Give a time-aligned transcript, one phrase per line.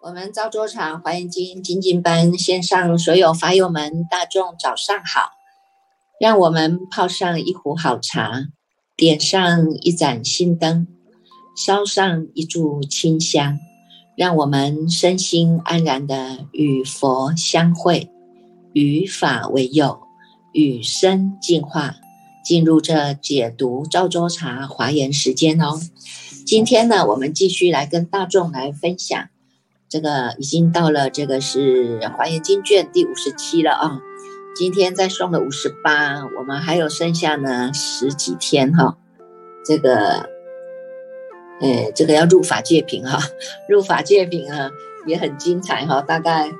[0.00, 5.32] 我们赵州场华严经精进班线上所有法友们，大众早上好！
[6.18, 8.46] 让我们泡上一壶好茶，
[8.96, 10.86] 点上一盏心灯，
[11.54, 13.58] 烧上一炷清香，
[14.16, 18.10] 让我们身心安然的与佛相会，
[18.72, 20.07] 与法为友，
[20.52, 21.94] 与生进化，
[22.44, 25.80] 进入这解读赵州茶华严时间哦。
[26.46, 29.28] 今天呢，我们继续来跟大众来分享。
[29.88, 34.00] 这个已经到了，这个是《华严经》卷第五十七了啊！
[34.54, 38.98] 今天再送了五十八，我们还有剩下呢十几天哈。
[39.64, 40.28] 这个，
[41.60, 43.18] 呃，这个要入法界品哈，
[43.68, 44.70] 入法界品啊
[45.06, 46.02] 也很精彩哈。
[46.02, 46.52] 大概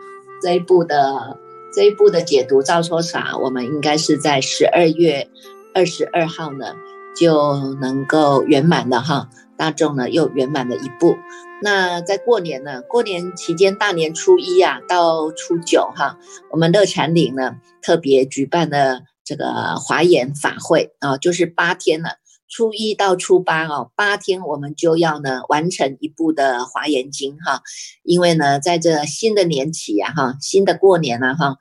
[0.42, 1.38] 这一部的
[1.72, 5.28] 这一部的解读照说法，我们应该是在十二月
[5.74, 6.74] 二十二号呢
[7.16, 9.28] 就能够圆满的哈。
[9.56, 11.16] 大众呢又圆满了一步。
[11.60, 16.16] 那在过年呢，过年期间，大年初一啊到初九哈，
[16.52, 22.10] 我们乐禅岭呢特别举办了这个华严法会啊，就是八天了，
[22.48, 27.62] 初一到初八哦，八天我们就要呢完成一部的华严经哈，
[28.02, 31.56] 因为呢在这新的年起呀哈，新的过年了哈。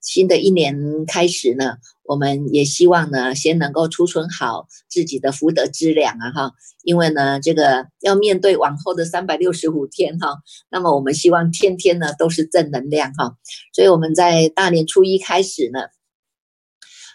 [0.00, 10.38] 新的一年开始呢，我们也希望呢，先能够储存好自己的福德资粮啊哈，因为呢，这个要面对往后的三百六十五天哈，
[10.70, 13.36] 那么我们希望天天呢都是正能量哈，
[13.74, 15.80] 所以我们在大年初一开始呢，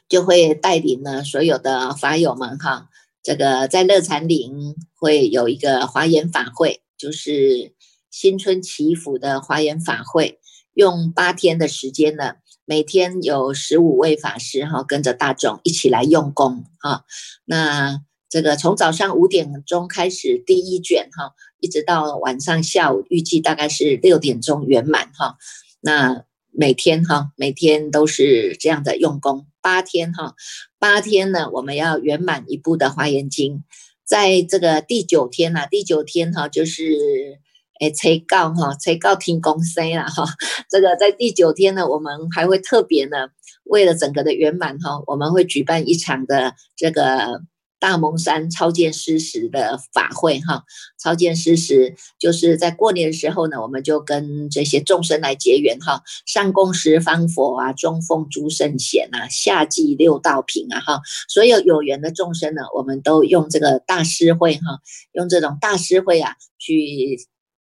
[0.08, 2.90] 就会带领呢所有的法友们哈，
[3.24, 7.74] 这个在乐禅岭会有一个华严法会，就是
[8.12, 10.40] 新春祈福的华严法会，
[10.74, 12.36] 用八天的时间呢。
[12.66, 17.04] 每天有十五位法师哈，跟着大众一起来用功哈。
[17.44, 25.36] 那这个从早上五点钟开始第一卷哈，一直到晚上下午，预计大概是六点钟圆满哈。
[25.82, 30.36] 那每天哈，每天都是这样的用功，八天哈，
[30.80, 33.64] 八天呢，我们要圆满一部的华严经。
[34.06, 37.42] 在这个第九天呐，第九天哈，就是。
[37.80, 40.24] 诶，催告哈，催告听公司啦哈。
[40.70, 43.30] 这个在第九天呢，我们还会特别呢，
[43.64, 47.42] 为了整个的圆满哈，我们会举办一场的这个
[47.84, 50.64] 大蒙山超见师时的法会哈。
[50.98, 56.02] 超见师时就是在过年的时候呢，我们就跟这些众生来结缘哈。
[56.26, 61.02] 上供十方佛啊，中奉诸圣贤啊，下济六道品啊哈。
[61.28, 64.80] 所有有缘的众生呢，我们都用这个大师会哈，
[65.12, 67.20] 用这种大师会啊去。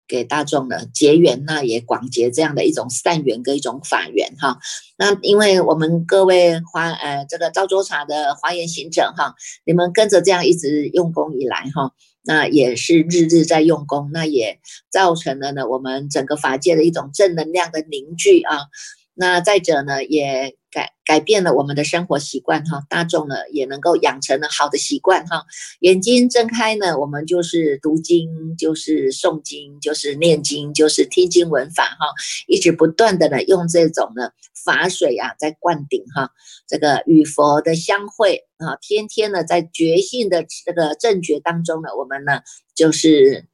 [0.09, 4.59] 给大众的结缘，那也广结这样的一种善缘跟一种法缘哈。
[4.97, 9.35] 那因为我们各位华呃这个赵州茶的华严行者哈，
[9.65, 11.93] 你们跟着这样一直用功以来哈，
[12.25, 14.61] 那也是日日在用功，那也
[14.91, 18.59] 造成了呢我们整个法界的一种正能量的凝聚啊。
[19.15, 20.57] 那再者呢也。
[20.75, 25.45] 改改变了我们的生活习惯哈，大众呢也能够养成了好的习惯哈。
[25.79, 32.13] 眼睛睁开呢，我们就是读经，就是诵经，就是念经，就是听经闻法哈，
[32.49, 34.31] 一直不断的呢用这种呢
[34.65, 36.33] 法水啊在灌顶哈，
[36.67, 42.41] 这个与佛的相会啊，天天呢在觉性的这个正觉当中呢，我们呢
[42.75, 43.47] 就是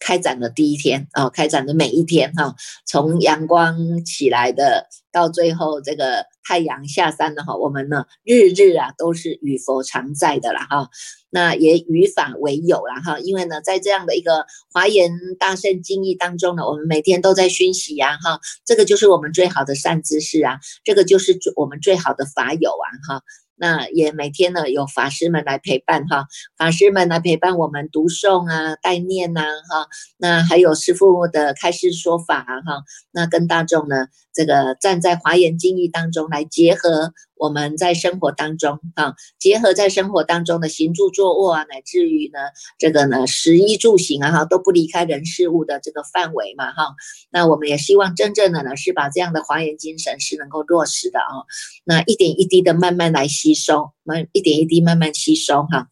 [0.00, 6.26] 开展的第一天啊，开展的每一天哈，从阳光起来的到最后这个。
[6.46, 10.90] 太阳下山了哈，我们呢日日啊都是与佛常在的了哈，
[11.30, 23.22] 那也与法为友了哈，因为呢在这样的一个华严大圣经义当中呢，我们每天都在熏习呀哈，这个就是我们最好的善知识啊，这个就是我们最好的法友啊哈。
[23.56, 26.26] 那也每天呢有法师们来陪伴哈，
[26.58, 29.86] 法师们来陪伴我们读诵啊、代念呐哈，
[30.18, 32.82] 那还有师父的开示说法哈，
[33.12, 37.12] 那跟大众呢这个站在华严经义当中来结合。
[37.36, 42.38] 我们在生活当中啊，结合在生活当中的行住坐卧啊，乃至于呢，
[42.78, 46.94] 这个呢，食衣住行啊，哈，都不离开人事物的这个范围嘛，哈。
[47.30, 51.44] 那我们也希望真正的呢，是把这样的华严精神是能够落实的啊。
[51.84, 55.88] 那一点一滴的慢慢来吸收，慢一点一滴慢慢吸收哈。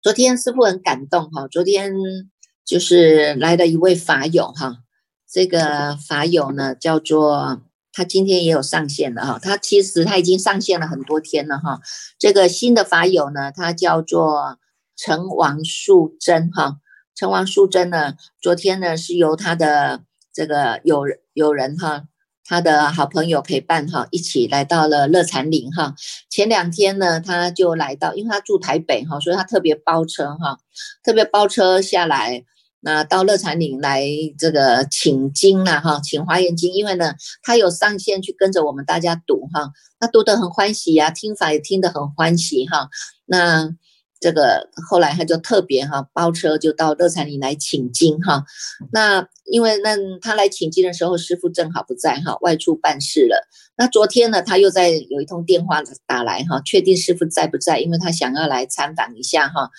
[0.00, 1.92] 昨天师傅很感动哈，昨天
[2.64, 4.78] 就是来了一位法友哈，
[5.32, 7.62] 这个法友呢叫做。
[7.94, 11.78] 他今天也有上线了哈，他其实他已经上线了很多天了哈。
[12.18, 14.58] 这个新的法友呢，他叫做
[14.96, 16.78] 陈王素贞哈。
[17.14, 21.02] 陈王素贞呢，昨天呢是由他的这个友
[21.34, 22.04] 友人哈
[22.46, 25.94] 他的好朋友陪伴哈，一起来到了乐禅岭哈。
[26.30, 30.56] 前两天呢，他就来到，因为他住台北哈，所以他特别包车哈，
[31.04, 32.46] 特别包车下来，
[32.82, 34.06] 那到乐禅岭来
[34.38, 39.70] 这个请经了哈，请华严经，因为呢，他有上线去跟着我们大家读哈，
[40.00, 42.88] 那读得很欢喜呀，听法也听得很欢喜哈，
[43.24, 43.74] 那。
[44.22, 48.44] 这个后来他就特别哈包车就到乐禅里来请经哈，
[48.92, 53.44] 那因为那他来请经的时候师傅正好不在哈外出办事了。
[53.76, 59.70] 那昨天呢他又在有一通电话打来哈，确定师傅在不在，因为他想要来参访一下哈。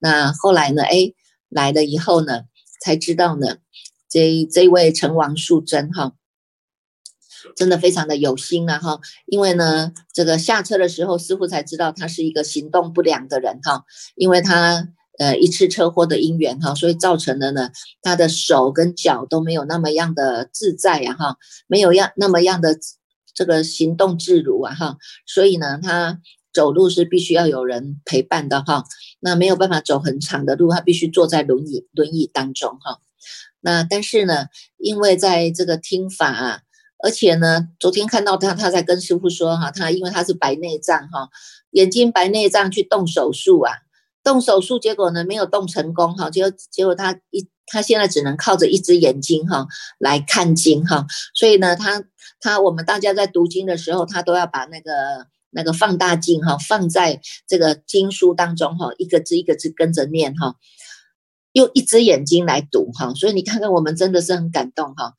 [0.00, 1.12] 那后来呢哎
[1.48, 2.40] 来了以后呢
[2.82, 3.58] 才知道呢
[4.08, 6.14] 这这位成王素贞哈。
[7.56, 13.84] 真的非常的有心了哈，因为呢，这个下车的时候，师傅才知道他是一个行动不良的人哈，
[14.14, 14.88] 因为他
[15.18, 17.70] 呃一次车祸的因缘哈，所以造成了呢，
[18.00, 21.36] 他的手跟脚都没有那么样的自在呀哈，
[21.66, 22.78] 没有样那么样的
[23.34, 24.96] 这个行动自如啊哈，
[25.26, 26.20] 所以呢，他
[26.52, 28.84] 走路是必须要有人陪伴的哈，
[29.20, 33.00] 那没有办法走很长的路，他必须坐在轮椅轮椅当中哈，
[33.60, 34.46] 那但是呢，
[34.76, 36.60] 因为在这个听法啊。
[37.04, 41.28] 而且呢，昨天看到他，他在跟师傅说哈，他因为他是白内障哈，
[41.72, 43.72] 眼睛白内障去动手术啊，
[44.22, 49.66] 动手术结果呢没有动成功哈，结果结果他一他现在只能靠着一只眼睛哈
[49.98, 51.04] 来看经哈，
[51.34, 52.04] 所以呢，他
[52.40, 60.56] 他我们大家在读经的时候，他都要把那个那个放大镜哈放在这个经书当中哈，一个字一个字跟着念哈，
[61.52, 65.14] 用一只眼睛来读哈，所以你看看我们真的是很感动哈。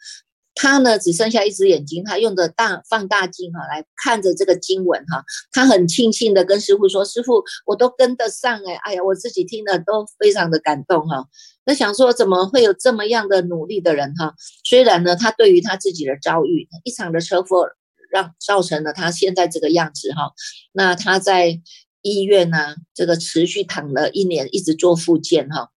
[0.56, 11.26] 他呢只剩下一只眼睛，他用着大放大镜哈来看着这个经文哈，他很庆幸的跟师傅说：“师傅，我都跟得上哎，哎呀，我自己听了都非常的感动哈。”
[11.66, 14.36] 那想说怎么会有这么样的努力的人哈？
[14.64, 17.68] 虽然呢，他对于他自己的遭遇，一场的车祸
[18.13, 20.31] 让造成了他现在这个样子哈。
[20.71, 21.60] 那他在
[22.01, 25.71] 医院呢，这个持续躺了一年，一直做复健哈。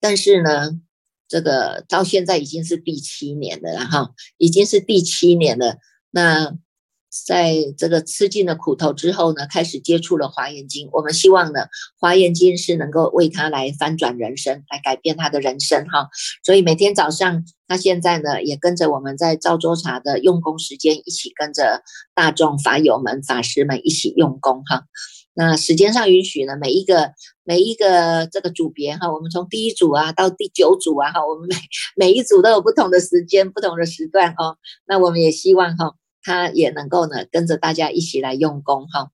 [0.00, 0.80] 但是呢。
[1.32, 5.76] 这个到现在已经是第七年了，哈，已经是第七年了。
[6.10, 6.58] 那
[7.26, 10.88] 在这个吃尽了苦头之后呢，开始接触了华严经。
[10.92, 11.66] 我们希望呢，
[11.98, 16.08] 华严经是能够为他来翻转人生，来改变他的人生，哈。
[16.44, 21.82] 所以每天早上，他现在呢也跟着我们在赵州茶的用功时间，一起跟着
[22.14, 24.84] 大众法友们、法师们一起用功，哈。
[25.32, 27.12] 那时间上允许呢，每一个
[27.44, 31.56] 每一个这个组别哈，我们从第一组啊到第九组啊哈，我们每
[31.96, 34.58] 每一组都有不同的时间、不同的时段哦。
[34.86, 39.10] 那我们也希望哈，他也能够呢跟着大家一起来用功哈。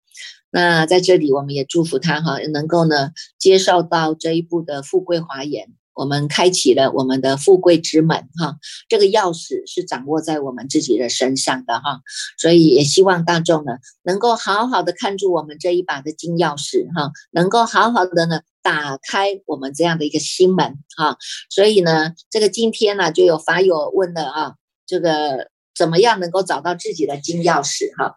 [0.51, 5.69] 那在这里我们也祝福他哈，能够呢接受到这一步的富贵华严。
[5.95, 12.03] 我们开启了我们的富贵之门，哈，这个钥匙是掌握在我们自己的身上的，哈，
[12.37, 21.17] 所以也希望大众呢能够好好的看住我们这一把的金钥匙，哈，能够好好的呢打开我们这样的一个心门，哈，
[21.49, 24.55] 所以呢，这个今天呢就有法友问了啊，
[24.87, 28.17] 这个怎么样能够找到自己的金钥匙，哈，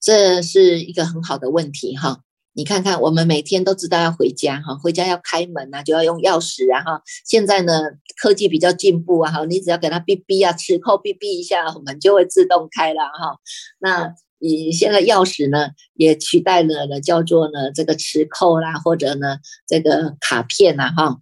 [0.00, 2.22] 这是一个很好的问题，哈。
[2.52, 7.00] 你看看，我们每天都知道要回家哈，回家要开门呐，就要用钥匙啊哈。
[7.24, 7.80] 现在呢，
[8.20, 13.38] 科技比较进步啊哈，你只要给它哔哔啊，磁扣哔哔一下，门就会自动开了哈。
[13.78, 21.18] 那你现在钥匙呢，也取代了呢，叫做呢这个磁扣啦，或者呢这个卡片呐哈。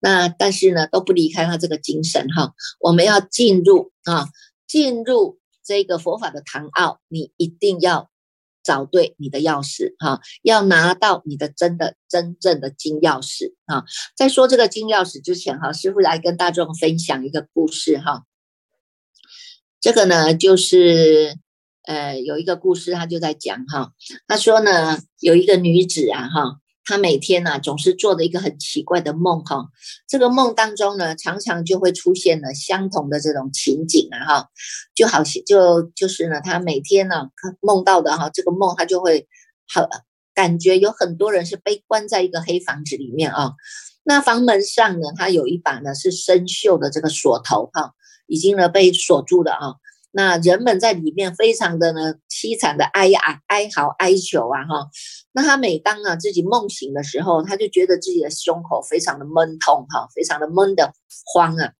[0.00, 2.54] 那但是呢，都不离开他这个精神哈。
[2.80, 4.28] 我们要进入啊，
[4.66, 8.10] 进入这个佛法的堂奥，你一定要。
[8.62, 13.84] 找对你的钥匙哈，要拿到你的真的真正的金钥匙啊！
[14.14, 18.24] 在说这个金钥匙之前哈，师傅来跟大众分享一个故事哈。
[19.80, 21.38] 这个呢，就是
[21.84, 23.92] 呃有一个故事，他就在讲哈，
[24.28, 26.60] 他说呢有一个女子啊哈。
[26.90, 29.66] 他每天呢，总是做的一个很奇怪的梦哈。
[30.08, 34.48] 这个梦当中呢，常常就会出现了相同的这种情景啊哈，
[34.96, 37.28] 就好像就就是呢，他每天呢
[37.60, 39.28] 梦到的哈，这个梦他就会
[39.72, 39.88] 好
[40.34, 43.52] 感觉有很多人是被关在一个黑房子里面啊。
[44.02, 47.92] 那房门上呢，他有一把呢是生锈的这个锁头哈，
[48.26, 49.74] 已经呢被锁住了啊。
[50.12, 54.88] 那人们在里面非常的呢凄惨的哀啊哀嚎哀求啊哈，
[55.32, 60.92] 那他每当啊自己梦醒的时候，他就觉得自己的胸口非常的闷痛哈，非常的闷的
[61.32, 61.72] 慌啊，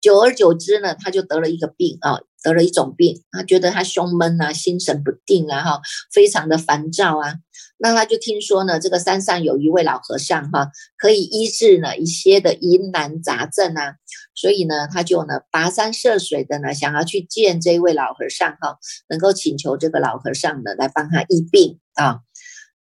[0.00, 5.80] 久而久之呢，他就得了一个病啊，得了一种病，他觉得他胸闷啊，心神不定啊哈，
[6.12, 7.34] 非常的烦躁啊。
[7.82, 13.94] 那他就听说呢，这个山上有一位老和尚哈，可以医治呢一些的疑难杂症啊，
[14.34, 18.76] 所以呢，他就呢跋山涉水的呢，想要去见这位老和尚哈，
[19.08, 22.20] 能够请求这个老和尚呢来帮他医病啊。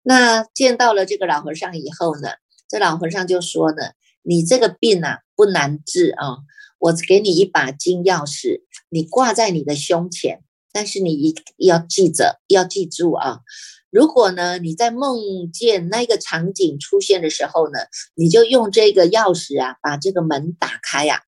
[0.02, 2.30] 那见到了这个老和尚以后呢，
[2.68, 6.38] 这老和尚就说呢，你这个病啊不难治啊，
[6.80, 13.42] 我给你一把金钥匙，你挂在你的胸前，但是你一要记着，要记住啊。
[13.90, 15.18] 如果呢，你在梦
[15.50, 17.78] 见那个场景出现的时候呢，
[18.14, 21.22] 你就用这个钥匙啊，把这个门打开呀，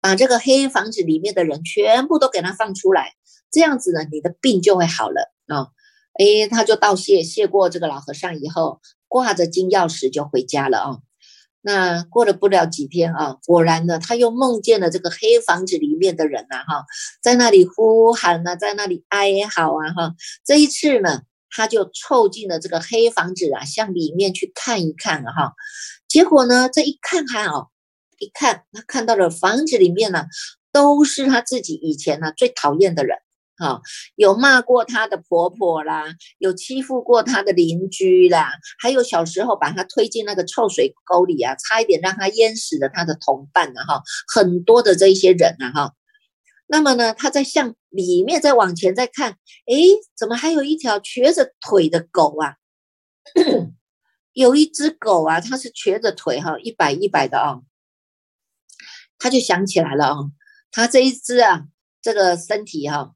[0.00, 3.14] 把这个黑房子里面的人全部都给他放出来，
[3.50, 5.66] 这样子呢，你的病就会好了啊。
[6.14, 10.98] 哎，他就道谢，谢过这个老和尚以后，挂着金钥匙就回家了啊。
[11.60, 16.84] 那过了不了几天啊，果然呢，他又梦见了这个黑房子里面的人呐，哈，
[17.20, 21.22] 在那里呼喊啊，在那里哀嚎啊，哈，这一次呢。
[21.56, 25.54] 他就凑进了这个黑房子啊，向里面去看一看啊，哈，
[26.06, 27.68] 结果呢，这一看看哦，
[28.18, 30.26] 一看他看到了房子里面呢，
[30.70, 33.16] 都是他自己以前呢最讨厌的人，
[33.56, 33.80] 哈，
[34.16, 36.04] 有骂过他的婆婆啦，
[36.38, 45.92] 有欺负过他的邻居啦，还有小时候把他推进那个臭水沟里啊，差一点让他淹死的他的同伴啊，哈，很多的这一些人啊，哈。
[46.66, 49.32] 那么呢，他在向里面再往前再看，
[49.66, 49.74] 哎，
[50.16, 52.56] 怎么还有一条瘸着腿的狗啊？
[54.32, 57.60] 有一只狗啊，它是瘸着腿哈，一摆一摆的啊。
[59.18, 60.16] 他就想起来了啊，
[60.70, 61.66] 他这一只啊，
[62.02, 63.14] 这个身体哈，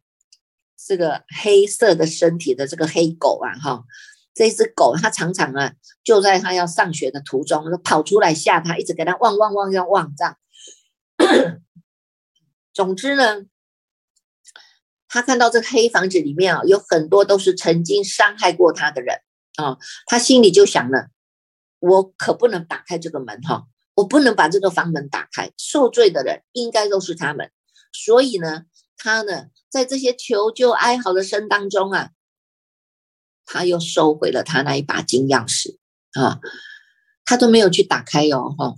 [0.87, 3.85] 这个黑色的身体的这个黑狗啊哈，
[4.33, 10.38] 这只狗它常常啊，就在它要上学的途中，跑出来吓它，一直给它汪汪汪要汪这样。
[12.80, 13.42] 总之呢，
[15.06, 19.18] 他看到这黑房子里面啊，有很多都是曾经伤害过他的人
[19.56, 21.08] 啊，他心里就想了：
[21.78, 27.52] 我可不能打开这个门哈，我不能把这个房门打开，受罪的人应该都是他们。
[27.92, 28.64] 所以呢，
[28.96, 32.12] 他呢，在这些求救哀嚎的声当中啊，
[33.44, 35.76] 他又收回了他那一把金钥匙
[36.18, 36.40] 啊，
[37.26, 38.76] 他都没有去打开哟哈。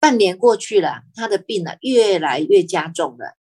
[0.00, 3.37] 半年过去了，他的病呢越来越加重了。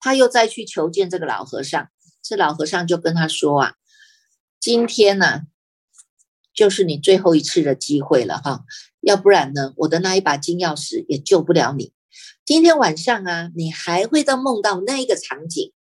[0.00, 1.88] 他又再去求见这个老和尚，
[2.22, 3.74] 这老和尚就跟他说啊
[4.60, 5.42] ：“今天呢，
[6.54, 8.64] 就是你最后一次的机会了哈，
[9.00, 11.92] 要不然呢，我的那一把金钥匙也救不了你。
[12.44, 15.72] 今天晚上啊，你还会再梦到那一个场景，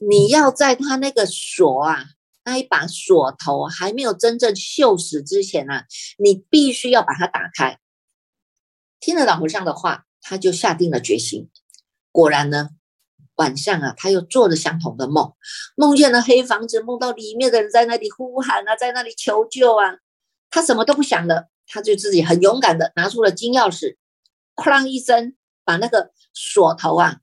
[0.00, 2.06] 你要在他那个锁啊，
[2.44, 5.82] 那一把锁头还没有真正锈死之前呢，
[6.18, 7.78] 你必须要把它打开。”
[8.98, 11.50] 听了老和尚的话，他就下定了决心。
[12.10, 12.70] 果然呢，
[13.36, 15.32] 晚上啊，他又做了相同的梦，
[15.76, 19.98] 梦见了黑房子，梦到里面的人在那里呼喊啊，在那里求救啊。
[20.50, 23.96] 他什么都不想了，他就自己很勇敢的拿出了金钥匙，
[24.54, 27.20] 哐一声把那个锁头啊，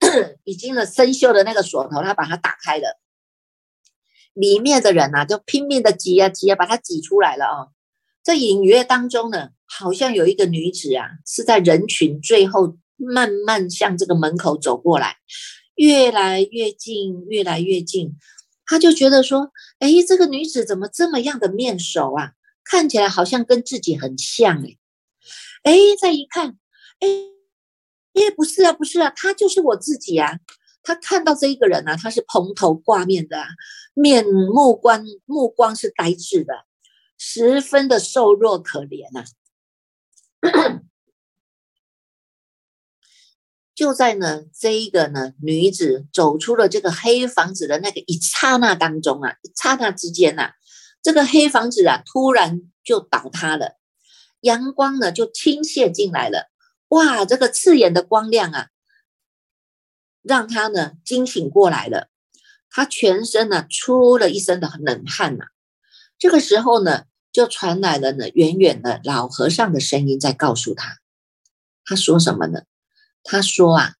[0.44, 2.98] 已经了生锈的那个锁头，他把它打开了。
[4.34, 7.68] 里面的人啊，就拼命的挤啊挤啊，把它挤出来了啊。
[8.22, 9.50] 在隐约当中呢。
[9.68, 15.16] 好像有一个女子啊，是在人群最后慢慢向这个门口走过来，
[15.74, 18.16] 越来越近，越来越近。
[18.66, 22.32] 他就觉得说：“哎，这个女子怎么这么样的面熟啊？
[22.64, 24.76] 看起来好像跟自己很像哎。”
[25.62, 26.58] 哎，再一看，
[27.00, 27.08] 哎，
[28.14, 30.38] 哎，不是啊，不是啊，她就是我自己啊。
[30.82, 33.44] 他看到这一个人啊，他是蓬头挂面的，
[33.94, 36.64] 面目光目光是呆滞的，
[37.18, 39.24] 十分的瘦弱可怜呐。
[43.76, 50.50] 就在呢，这一个呢，女子走出了这个黑房子的那个一刹那当中啊，一刹那之间呐，
[51.02, 53.76] 这个黑房子啊，突然就倒塌了，
[54.40, 56.50] 阳光呢就倾泻进来了，
[56.88, 58.68] 哇，这个刺眼的光亮啊，
[60.22, 62.08] 让他呢惊醒过来了，
[62.70, 65.44] 他全身呢出了一身的冷汗呐，
[66.18, 67.04] 这个时候呢。
[67.32, 71.00] 就传来了呢，远远的老和尚的声音在告诉他，
[71.84, 72.62] 他说什么呢？
[73.28, 73.94] 他说啊，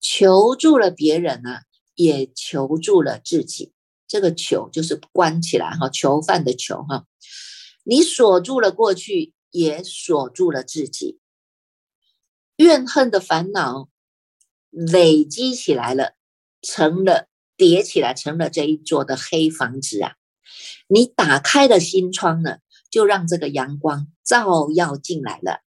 [0.00, 1.64] 求助了别人啊，
[1.96, 3.72] 也求助了自己。
[4.06, 7.06] 这个囚就是关起来哈，囚犯的囚哈。
[7.82, 11.18] 你锁住了过去，也锁住了自己。
[12.56, 13.88] 怨恨的烦恼
[14.70, 16.14] 累积起来了，
[16.62, 20.14] 成了叠起来，成了这一座的黑房子啊。
[20.86, 22.58] 你打开了心窗呢，
[22.90, 25.65] 就让这个阳光照耀进来了。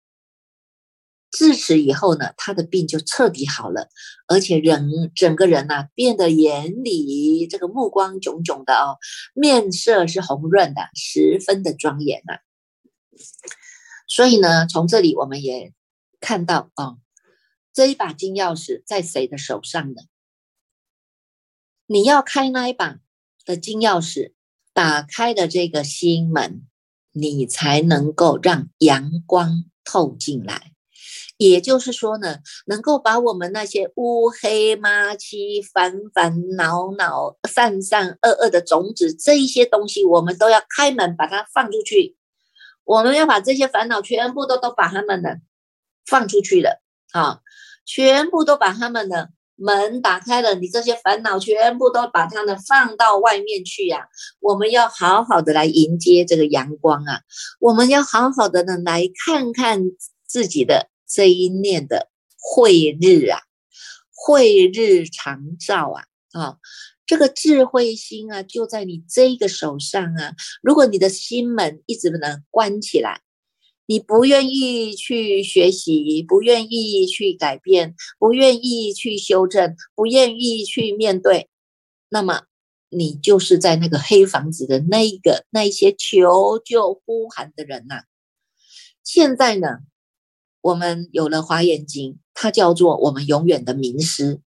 [1.36, 3.88] 自此以后呢，他的病就彻底好了，
[4.28, 8.98] 而且人整个人呢变得眼里这个目光炯炯的哦，
[9.34, 12.38] 面色是红润的，十分的庄严呐。
[14.06, 15.72] 所以呢，从这里我们也
[16.20, 16.98] 看到啊，
[17.72, 20.02] 这一把金钥匙在谁的手上呢？
[21.86, 23.00] 你要开那一把
[23.44, 24.34] 的金钥匙，
[24.72, 26.64] 打开的这个心门，
[27.10, 30.73] 你才能够让阳光透进来。
[31.36, 42.16] 也就是说呢，能够把我们那些乌黑、麻七、烦烦恼恼、善善恶恶的种子，这一些东西，我们都要开门把它放出去。
[42.84, 45.40] 我们要把这些烦恼全部都都把它们的
[46.06, 47.40] 放出去了啊，
[47.86, 54.08] 全部都把它们的门打开了，你这些烦恼全部都把它们放到外面去呀。
[54.40, 57.20] 我们要好好的来迎接这个阳光啊，
[57.58, 59.80] 我们要好好的呢来看看
[60.26, 60.90] 自己的。
[61.06, 63.40] 这一念的慧日啊，
[64.12, 66.58] 慧日常照啊，啊，
[67.06, 70.34] 这个智慧心啊，就在你这个手上啊。
[70.62, 73.22] 如果你的心门一直不能关起来，
[73.86, 81.48] 你不愿意去学习，不愿意去改变，不愿意去修正，不愿意去面对，
[82.08, 82.44] 那么
[82.88, 88.04] 你就是在那个黑房子的那一个那一些求救呼喊的人呐。
[89.02, 89.80] 现在呢？
[90.64, 94.40] 我们有了《华严经》，它叫做我们永远的名师，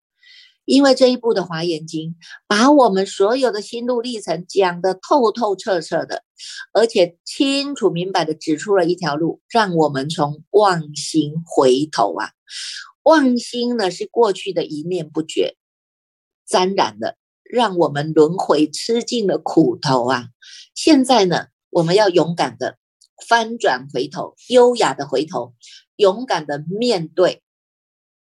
[0.64, 2.10] 因为这一部的《华严经》
[2.48, 6.24] 把我们所有的心路历程讲得透透彻彻的，
[6.72, 12.32] 而且清楚明白的指出了一条路，让我们从妄心回头啊，
[13.04, 15.56] 妄心呢是过去的一念不觉
[16.48, 20.30] 沾染的，让我们轮回吃尽了苦头啊。
[20.74, 22.76] 现在呢，我们要勇敢的
[23.28, 25.54] 翻转回头，优雅的回头。
[25.98, 27.42] 勇敢的面对，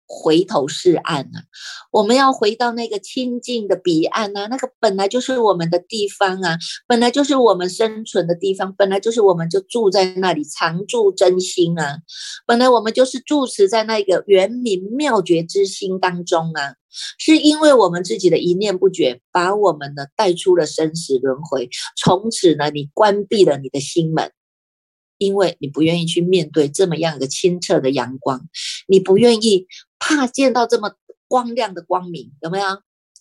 [0.08, 1.44] 回头是岸啊！
[1.92, 4.46] 我们要回到那个清净的彼岸啊！
[4.48, 6.58] 那个本来就是我们的地方啊，
[6.88, 11.98] 本来就是我们生存的地方，本来就是我们就住在那里，常住真心啊！
[12.46, 16.76] 本来我们就是住持在那个圆明妙觉之心当中啊！
[17.18, 24.32] 是因为我们自己的一念不绝，把我们呢带出了生死轮回，从此呢，你关闭了你的心门。
[25.18, 28.48] 因为你不愿意去面对这么样一个清澈的阳光，
[28.88, 29.68] 你不愿意
[30.00, 30.94] 怕见到这么
[31.28, 32.66] 光亮的光明，有没有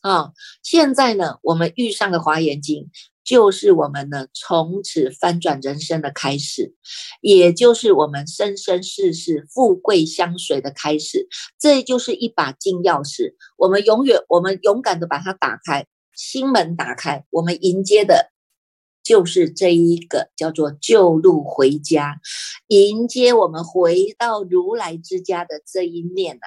[0.01, 0.33] 啊？
[0.63, 2.91] 现在呢，我们遇上了华严经，
[3.25, 6.75] 就是我们呢从此翻转人生的开始，
[7.23, 11.27] 也就是我们生生世世富贵相随的开始。
[11.59, 18.34] 这就是一把金钥匙，我们永远，我们勇敢的把它打开，心门打开，我们迎接的。
[19.05, 22.17] 就是这一个叫做旧路回家，
[22.69, 26.41] 迎接我们回到如来之家的这一念呐，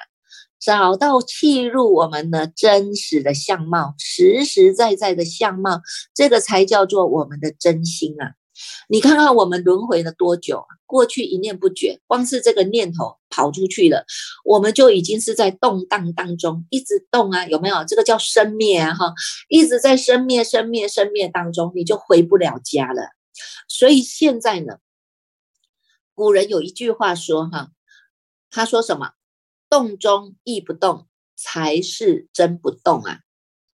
[0.60, 5.82] 找到契入我们的真实的相貌，实实在在的相貌，
[6.16, 8.34] 这个才叫做我们的真心啊。
[8.90, 10.66] 你看看我们轮回了多久？
[10.86, 14.06] 过去一念不绝，光是这个念头跑出去了，
[14.46, 17.84] 我们就已经是在动荡当中，一直动啊，有没有？
[17.84, 19.14] 这个叫生灭啊，哈，
[19.50, 23.12] 一直在生灭、生灭、生灭当中，你就回不了家了。
[23.68, 24.78] 所以现在呢，
[26.14, 27.72] 古人有一句话说，哈，
[28.50, 29.12] 他说什么？
[29.70, 33.20] 动中亦不动，才是真不动啊！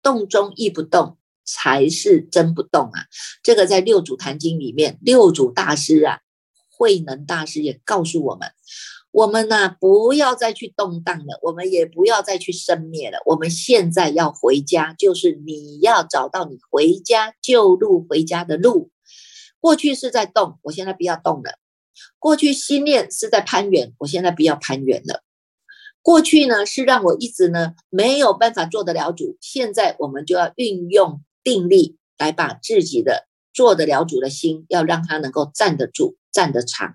[0.02, 1.17] 动中亦不动。
[1.50, 3.06] 才是真不动啊！
[3.42, 6.20] 这个在六祖坛经里面，六祖大师啊，
[6.70, 8.50] 慧能大师也告诉我们：
[9.10, 13.18] 我们呢不要再去动荡了，我们也不要再去生灭了。
[13.24, 18.90] 我们现在要回家，就是你要找到你回家旧路回家的路。
[19.58, 21.52] 过去是在动，我现在不要动了；
[22.18, 25.22] 过去心念是在攀援，我现在不要攀援了。
[26.02, 31.22] 过去呢是让我一直呢没有办法做得了主，现在我们就要运用。
[31.42, 36.94] 定力来把自己的做得了主的心，要让他能够站得住、站得长。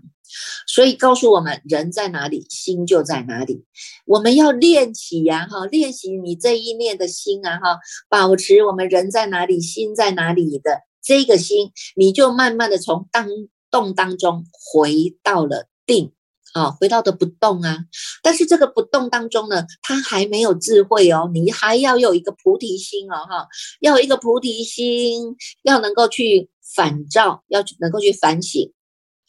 [0.66, 3.66] 所以告诉我们，人在哪里，心就在哪里。
[4.06, 7.80] 我们要练起呀，哈，练习你这一念的心啊，哈，
[8.10, 13.28] 保持我们人在哪里，心在哪里的这个心，你就慢慢的从当
[13.70, 16.14] 动当中回到了定。
[16.54, 17.80] 啊，回到的不动啊，
[18.22, 23.48] 但是这个不动当中呢，他还没有智慧哦，你还要有一个菩提心哦，哈，
[23.80, 28.72] 要有一个菩提心，要能够去反照，要能够去反省，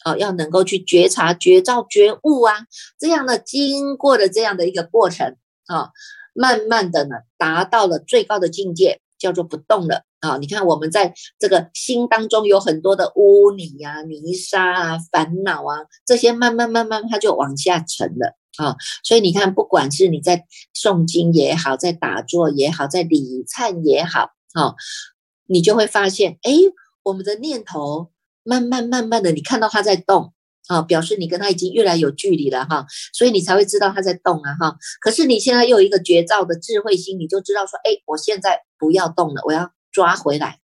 [0.05, 2.67] 啊，要能够去觉察、觉照、觉悟啊，
[2.99, 5.91] 这样的经过的这样的一个过程啊，
[6.35, 10.05] 慢慢的呢，达到了最高的境界，叫做不动了。
[10.25, 18.35] 啊，你看我们在这个心当中有很多的污泥啊、泥沙啊、烦恼啊，这些慢慢慢慢它就往下沉了。
[18.57, 18.77] 啊。
[19.03, 24.75] 所以你看，不管是你在诵经也好，在打坐也好，在礼忏也好，啊，
[25.47, 26.53] 你就会发现，哎，
[27.03, 28.11] 我们的念头
[28.43, 30.33] 慢慢慢慢的，你看到它在动。
[30.67, 34.75] 啊，表示你跟他已经越来有距离了哈，所以你才会知道他在动啊哈。
[34.99, 40.59] 可是你现在又有一个绝招的智慧心，你就知道说，哎，我现在不要动了，我要抓回来，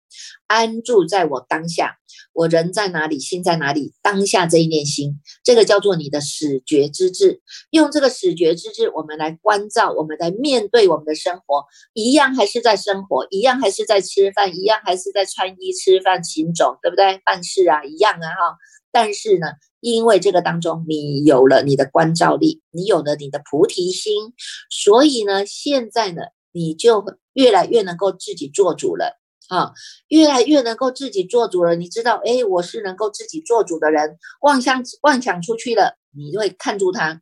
[0.47, 1.97] 安住在我当下，
[2.35, 7.41] 我人在哪里，心在哪里，当下这一念心，这个叫做你的始觉之智。
[7.71, 11.65] 用这个始觉之智，我们来关照，我们来面对我们的生活，
[11.95, 17.23] 一样还是在生活，一样还是在吃饭，一样还是在穿衣吃饭行走，对不对？
[17.25, 18.59] 办事啊，一样啊哈。
[18.91, 19.47] 但是呢。
[19.83, 24.35] 因为这个当中，你有了你的关照力，你有了你的菩提心，
[24.69, 26.21] 所以呢，现在呢，
[26.53, 29.19] 你就越来越能够自己做主了
[29.51, 29.75] 啊，
[30.09, 31.75] 越来越能够自己做主了。
[31.75, 37.21] 你知道，哎，我是能够自己做主的人，妄想妄想出去了，你就会看住他。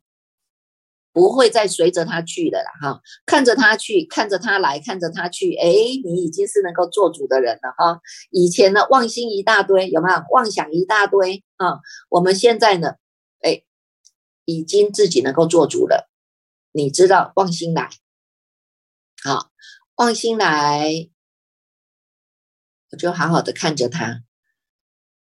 [1.11, 5.67] 不会再随着他去的了哈，看着他去，看着他来，看着他去，哎，
[6.05, 7.99] 你已经是能够做主的人了哈。
[8.29, 10.23] 以前呢，妄心一大堆，有没有？
[10.31, 11.79] 妄想一大堆啊。
[12.09, 12.93] 我们现在呢，
[13.41, 13.63] 哎，
[14.45, 16.09] 已经自己能够做主了。
[16.71, 17.89] 你知道，妄心来，
[19.23, 19.49] 好，
[19.95, 21.09] 妄心来，
[22.91, 24.21] 我就好好的看着他。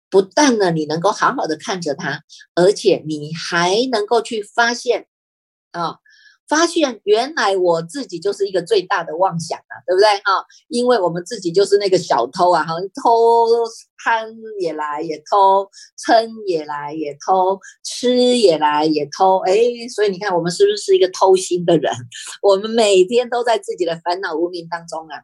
[0.10, 2.22] 不但呢，你能够好好的看着他，
[2.56, 5.08] 而且你还能够去发现。
[5.72, 5.98] 啊，
[6.48, 10.46] 发现原来我自己就是一个最大的妄想啊，对不对啊？
[10.68, 13.48] 因为我们自己就是那个小偷啊，好像偷
[14.04, 19.54] 贪也来也偷，嗔也来也偷，吃也来也偷，哎，
[19.96, 21.92] 所以你看我们是不是一个偷心的人？
[22.44, 25.24] 我们每天都在自己的烦恼无名当中啊，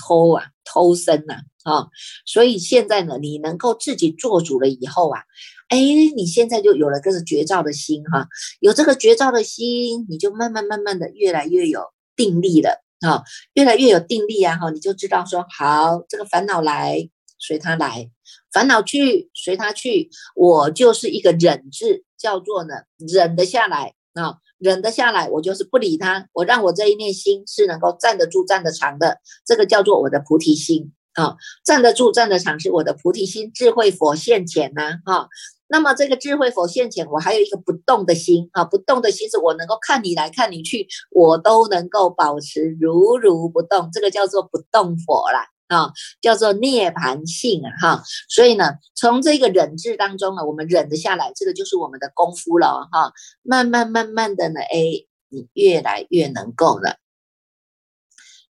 [0.00, 1.34] 偷啊，偷生呐，
[1.64, 1.88] 啊，
[2.24, 5.20] 所以现在呢，你能够自己做主了以后啊。
[5.68, 5.78] 哎，
[6.16, 8.26] 你现在就有了这个绝招的心哈，
[8.58, 11.84] 有这个绝招的心，你就慢慢慢慢的越来越有
[12.16, 13.22] 定力了啊，
[13.54, 17.08] 越来越有定力啊哈，你就知道说好，这个烦恼来
[17.38, 18.10] 随他来，
[18.52, 35.28] 烦恼去随他去，我就是一个忍字，叫做呢忍得下来啊，忍得下来，我就是不理他，我让我这一念心是能够站得住、站得长的，这个叫做我的菩提心啊，站得住、站得长是我的菩提心，智慧佛现前呐哈。
[35.72, 48.02] 那么这个智慧佛现前，我还有一个不动的心啊，不动的心是我能够看你来看你去，我都能够保持如如不动，这个叫做不动佛啦啊，叫做涅槃性啊哈。
[48.28, 53.12] 所以呢，从这个忍字当中呢，我们忍得下来，这个就是我们的功夫了哈。
[53.42, 56.96] 慢慢慢慢的呢，哎，你越来越能够了。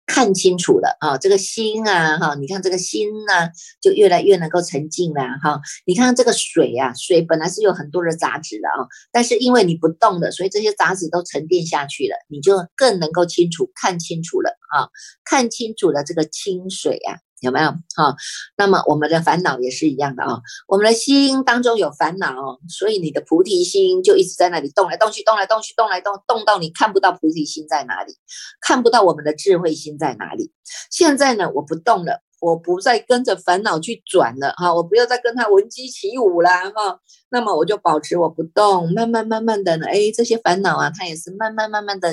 [0.09, 5.61] 看清楚了啊，这个心啊，哈，你看这个心呢，就越来越能够沉静了哈。
[5.85, 14.89] 你看这个水啊，水本来是有很多的杂质的啊，但是因为你不动的，所以这些杂质都沉淀下去了，你就更能够清楚看清楚了啊，
[15.25, 17.28] 看清楚了这个清水啊。
[17.41, 18.17] 有没有哈？
[18.57, 20.41] 那么我们的烦恼也是一样的啊。
[20.67, 28.15] 我们的心当中有烦恼，所以你的菩提心就一直在那里动来动去，动来动去，动来动，动到你看不到菩提心在哪里，
[28.61, 30.53] 看不到我们的智慧心在哪里。
[30.91, 37.01] 现在呢，我不动了，我不再跟着烦恼去转了哈，我不要再跟他闻鸡起舞啦哈。
[37.31, 42.13] 那么我就保持我不动，慢慢慢慢的呢，哎，这些烦恼啊，它也是慢慢慢慢的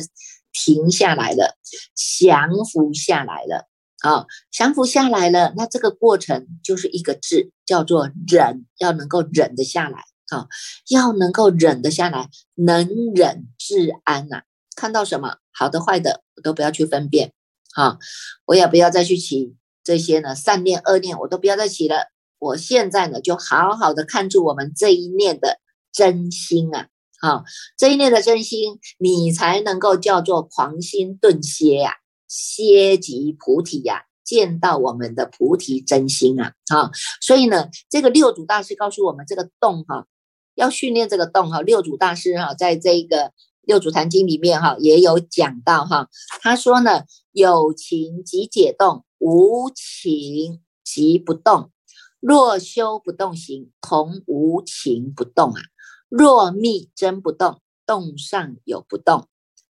[0.53, 1.57] 停下来了，
[1.95, 3.67] 降服下来了。
[4.05, 10.45] 啊，降服下来了，那这个过程就是一个字，叫做忍，要能够忍得下来啊，
[10.89, 14.43] 要能够忍得下来，能忍自安呐。
[14.75, 17.33] 看到什么好的坏的，我都不要去分辨
[17.73, 17.97] 啊，
[18.45, 22.11] 我也不要再去起这些呢善念恶念，我都不要再起了。
[22.37, 25.57] 我现在呢，就好好的看住我们这一念的
[25.91, 26.89] 真心啊，
[27.21, 27.43] 啊，
[27.75, 31.93] 这一念的真心，你才能够叫做狂心顿歇呀。
[32.27, 40.07] 歇即菩提呀，见到我们的菩提真心啊，啊，所以呢，这个六祖大师告诉我们，这个动哈，
[40.55, 41.61] 要训练这个动哈。
[41.61, 46.09] 六祖大师哈，在这个六祖坛经里面哈，也有讲到哈，
[46.41, 51.71] 他说呢，有情即解动，无情即不动。
[52.19, 55.61] 若修不动行，同无情不动啊。
[56.09, 59.27] 若密真不动，动上有不动，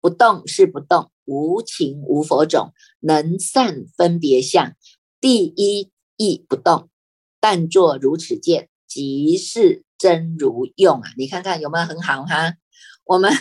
[0.00, 1.10] 不动是不动。
[1.28, 4.72] 无情无佛种，能散分别相。
[5.20, 6.88] 第一意不动，
[7.38, 11.10] 但作如此见，即是真如用啊！
[11.18, 12.54] 你看看有没有很好哈？
[13.04, 13.32] 我们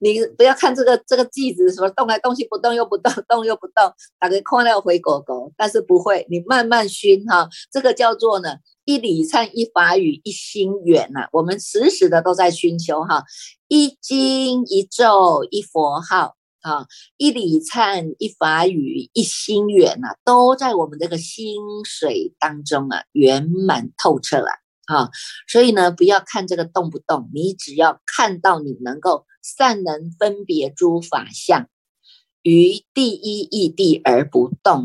[0.00, 13.24] 你不要看这个这个句子，什么动来动去不动又不动，动又不动，打个空了回狗狗，但是不会，你慢慢熏哈，这个叫做呢一礼忏一法语一心远呐，我们时时的都在熏修哈，
[13.68, 16.36] 一经一咒一佛号。
[16.62, 24.52] 啊，一礼忏，一法语，一心远呐，都在我们这个心水当中啊，圆满透彻啊！
[24.86, 25.10] 啊，
[25.48, 31.68] 所以呢，不要看这个动不动，你只要看到你能够善能分别诸法相，
[32.42, 34.84] 于第一义地而不动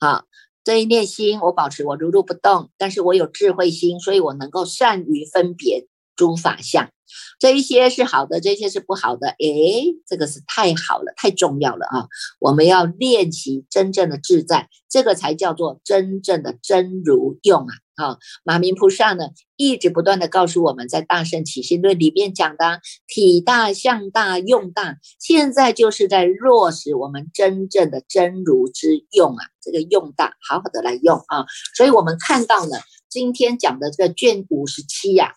[0.00, 0.08] 啊！
[0.08, 0.24] 啊，
[0.64, 6.90] 这一念心，我保持我如如不动，但是我有智慧心，所以我能够善于分别诸法相。
[7.38, 9.28] 这一些是好的，这些是不好的。
[9.28, 12.06] 诶，这个是太好了，太重要了啊！
[12.40, 17.74] 我们要练习真正的自在，这个才叫做真正的真如用啊！
[17.96, 29.46] 啊，马明菩萨呢，一直不断的告诉我们在《大圣起心论》里面讲的体大、相大、用大，现在就是在落实我们真正的真如之用啊！
[29.62, 31.46] 这个用大，好好的来用啊！
[31.76, 32.76] 所以我们看到呢，
[33.08, 35.34] 今天讲的这个卷五十七呀。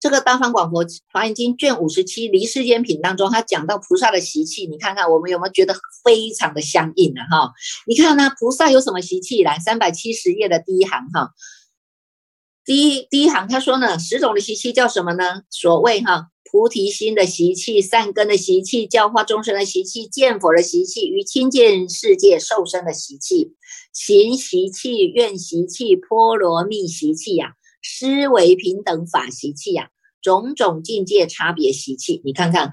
[0.00, 7.20] 这个《大方广佛华严经》卷五十七《离世间品》当中，他讲到菩萨的习气，你看看我们有没有觉得非常的相应呢？
[7.30, 7.52] 哈，
[7.86, 9.44] 你看呢，菩萨有什么习气？
[9.44, 11.32] 来，三百七十页的第一行哈，
[12.64, 15.42] 第一第一行他说呢，十种的习气叫什么呢？
[15.50, 23.52] 所谓哈，菩提心的习气、善根的习气、教化众生的习气、见佛的习气、与亲见世界受生的习气、
[23.92, 27.52] 行习气、愿习气、波罗蜜习气呀。
[27.82, 29.88] 思维平等法习气呀，
[30.22, 32.72] 种种境界差别习气，你看看，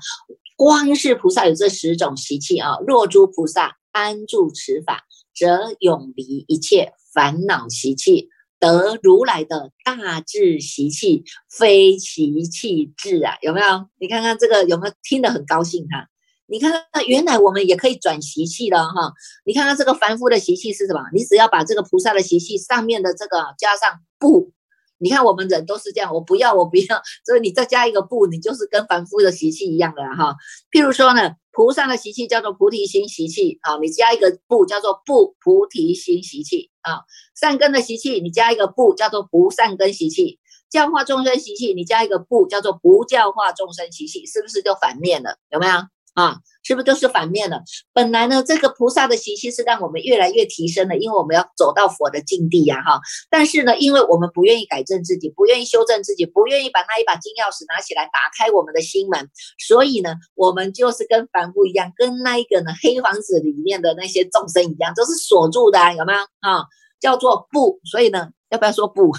[0.56, 2.78] 光是菩萨有这十种习气啊。
[2.86, 13.38] 若诸菩萨安住此法，则永离一切烦恼习气，得如来的大智习气，非习气智啊！
[13.42, 13.88] 有没有？
[14.00, 16.08] 你看看这个有没有听得很高兴哈？
[16.48, 19.14] 你看看，原来我们也可以转习气的哈。
[19.46, 21.02] 你看看这个凡夫的习气是什么？
[21.14, 24.52] 你只要把这个菩萨的习气上面的这个加上不。
[25.00, 30.36] 你看，我们人都是这样，我不要，我不要， 所以你再加一个不，你就是跟凡夫的习气一样的哈。
[30.72, 37.02] 譬如说呢，菩萨的习气叫做菩提心习气啊，你加一个不，叫做不菩提心习气啊。
[37.40, 40.40] 善根的习气，你加一个不，叫做不善根习气。
[40.70, 45.38] 教化众生习气，你加一个不，叫做不教化众生习气，是不是就反面了？
[45.50, 45.74] 有没有？
[46.18, 47.62] 啊，是不是都是反面的？
[47.94, 53.00] 本来呢，这个菩萨的习气是让我们越来越提升的，因为我们要走到佛的境地呀，哈。
[53.30, 66.20] 但是呢，因为我们不愿意改正自己，不愿意修正自己，不愿意把那一把金钥匙拿起来打开我们的心门，所以呢，我们就是跟凡夫一样，跟那一个呢黑房子里面的那些众生一样，都是锁住的，有没有？
[66.40, 66.66] 啊，
[67.00, 67.80] 叫做不。
[67.86, 69.12] 所以呢，要不要说不？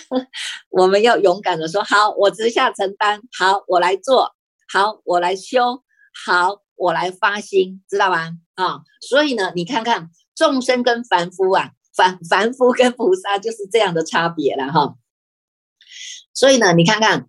[0.68, 4.34] 我们要勇敢的说好，我直下承担，好，我来做，
[4.70, 5.80] 好，我来修。
[6.14, 8.38] 好，我来发心，知道吗？
[8.54, 14.94] 啊，所以呢，你看看众生跟凡夫啊，凡凡夫跟菩萨就是这样的差别了哈。
[16.32, 17.28] 所以呢，你看看，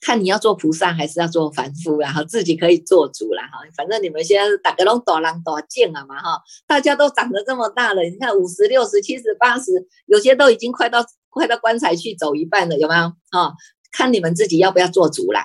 [0.00, 3.60] 看你要做菩萨还是要做凡夫，然后自己可以做主了哈。
[3.76, 13.04] 反正你们现在是打个龙多狼多见了嘛哈，大家都长得这么大了，你看五十六十七十八十，有些都已经快到快到棺材去走一半了，有没有？
[13.30, 13.52] 啊，
[13.90, 15.40] 看你们自己要不要做主了。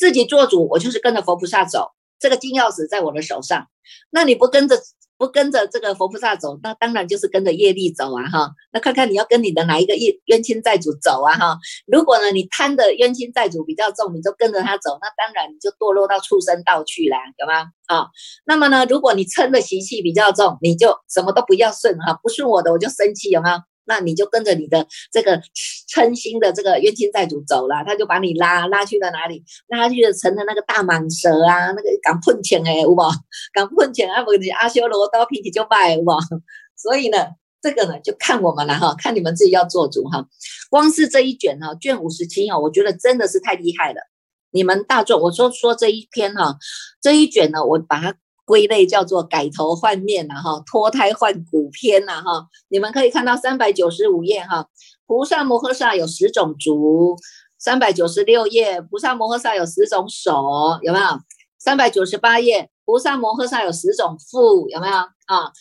[0.00, 1.90] 自己做主，我就是跟着佛菩萨走。
[2.18, 3.66] 这个金钥匙在我的手上，
[4.10, 4.78] 那你不跟着
[5.16, 8.50] 不跟着这个佛菩萨走，那当然就是跟着业力走啊哈。
[8.72, 11.58] 那看看你要跟你的哪一个业冤亲债主走啊哈。
[11.86, 17.70] 如果呢你贪的冤亲债主比较重，你就跟着他走，那当然你就堕落到畜生道去了，有吗？
[17.86, 18.08] 啊，
[18.44, 23.62] 那么呢，如果你嗔的习气比较重，你就什么都不要顺哈，不顺我的我就生气，有吗？
[23.90, 25.42] 那你就跟着你的这个
[25.92, 29.42] 嗔心的这个冤亲债主走了，他就把你拉拉去了哪里？
[29.66, 32.96] 拉去了成了那个大蟒蛇啊，那个敢碰钱哎，有无？
[33.52, 34.22] 敢碰钱啊？
[34.22, 36.06] 不你阿修罗刀脾气就败，有无？
[36.76, 37.18] 所以呢，
[37.60, 40.24] 这个呢就看我们了哈，看你们自己要做主哈。
[40.70, 44.00] 光是这一卷哈，卷五十七哈，我觉得真的是太厉害了。
[44.52, 46.56] 你们大众，我说说这一篇哈，
[47.02, 48.14] 这一卷呢，我把它。
[48.50, 54.66] 归类叫做改头换面呐，哈，脱胎换骨篇呐，哈，你们可以看到三百九十五页哈，
[55.06, 57.16] 菩萨摩诃萨有十种足，
[57.60, 60.32] 三百九十六页菩萨摩诃萨有十种手，
[60.82, 61.04] 有没有？
[61.60, 64.94] 三百九十八页菩萨摩诃萨有十种腹，有没有？
[64.94, 65.52] 啊，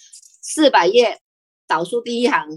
[0.42, 1.20] 四百页。
[1.70, 2.48] 导数第一行，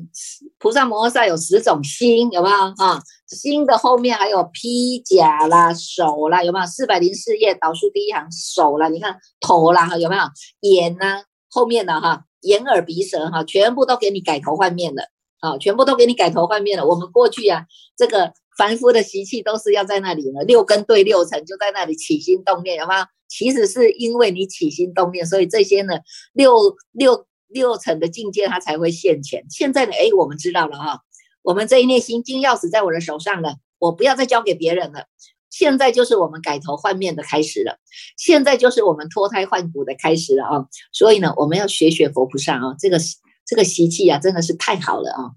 [0.58, 3.00] 菩萨摩诃萨有十种心，有没有啊？
[3.28, 6.66] 心的后面还有披甲啦、手啦，有没有？
[6.66, 10.22] 四百零四页导数第一行，手啦，你看头啦，有没有？
[10.60, 11.24] 眼呢？
[11.50, 15.02] 后面的哈，眼耳鼻舌哈，全部都给你改头换面了，
[15.40, 16.86] 啊，全部都给你改头换面了。
[16.86, 23.04] 我们过去啊，这个凡夫的习气都是要在那里呢，六根对六尘就在那里起心动念，有没有？
[23.28, 25.94] 其实是因为你起心动念，所以这些呢
[26.34, 29.44] 六六六层的境界它才会现前。
[29.50, 31.00] 现在呢，哎，我们知道了哈，
[31.42, 35.06] 我们这一念心经钥匙在我的手上了，我不要再交给别人了。
[35.50, 37.78] 现在就是我们改头换面的开始了，
[38.16, 40.66] 现在就是我们脱胎换骨的开始了啊！
[40.92, 42.98] 所以呢，我们要学学佛菩萨啊，这个
[43.44, 45.32] 这个习气啊，真的是太好了啊！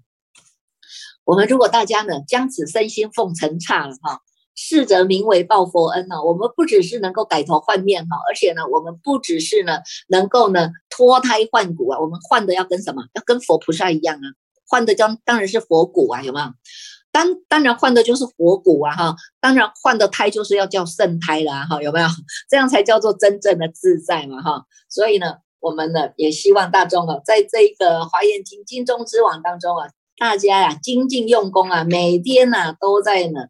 [1.24, 4.22] 我们如果大家呢将此身心奉承差了哈，
[4.54, 6.22] 是则名为报佛恩呢。
[6.24, 13.02] 我们不只是能够改头换面哈，而且呢，我们不只是呢能够呢脱胎换骨啊，我们换的要跟什么？
[13.12, 14.24] 要跟佛菩萨一样啊，
[14.66, 16.46] 换的将当然是佛骨啊，有没有？
[17.12, 22.08] 当当然换的就是佛骨啊哈，当然换的胎就是要叫圣胎了哈，有没有？
[22.48, 24.64] 这样才叫做真正的自在嘛哈。
[24.88, 33.48] 所以呢，我们呢也希望大众啊，在这个华严经经中之王当中啊，大家呀精进用功啊，每天呢都在呢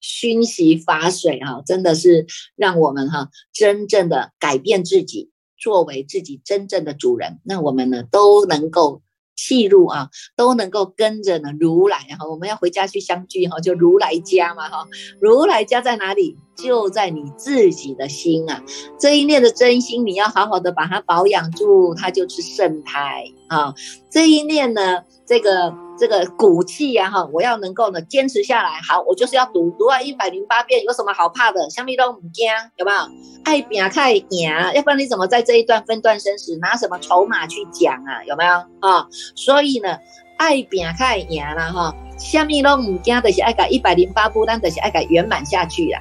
[0.00, 2.26] 熏习法水哈，真的是
[2.56, 5.30] 让我们哈真正的改变自己，
[5.64, 9.00] 作为自己真正的主人，那我们呢都能够。
[9.36, 14.86] 气入啊，都能够跟着呢如来哈，我们要回家去相聚哈，就如来家嘛哈，
[15.20, 16.36] 如来家在哪里？
[16.54, 18.62] 就在你自己的心啊，
[18.96, 23.74] 这一念的真心，你要好好的把它保养住，它就是圣胎啊。
[24.08, 28.80] 这一念呢，这个这个骨气呀哈，我要能够呢坚持下来。
[28.88, 31.68] 好，我就是要读读完一百零八遍，有什么好怕的？
[31.70, 32.46] 香蜜都唔惊，
[32.76, 32.98] 有没有？
[33.44, 38.24] 爱拼太赢，要不然你怎么在这一段分段生死拿什么筹码去讲啊？
[38.26, 39.06] 有没有啊？
[39.36, 39.96] 所以呢，
[40.38, 46.00] 爱拼太赢了哈，香蜜都唔惊的是爱改一百零八步，但的是爱改圆满下去啦。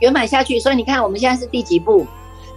[0.00, 2.06] 圆满下去，所以你看，我们现在是第几步？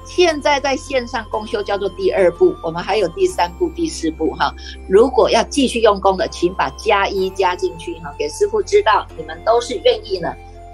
[0.05, 4.53] 现在在线上公修叫做第二步，我们还有第三步、第四步哈。
[4.89, 10.33] 如果要继续用功的，请把加一加进去哈，给师傅知道你们都是愿意呢，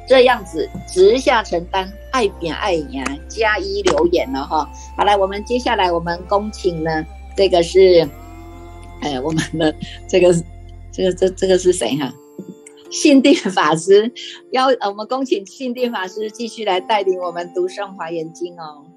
[0.10, 4.68] 这样子直下承担，爱扁爱言，加一留言了哈。
[4.98, 7.06] 好来，我们接下来我们恭请呢，
[7.38, 8.10] 这个是，
[9.02, 9.76] 哎，我们的
[10.08, 10.34] 这个，
[10.92, 12.12] 这个这这个是谁哈？
[12.90, 14.12] 信定法师
[14.52, 18.88] 邀，我们恭请信定法师继续来带领我们读诵华严经哦。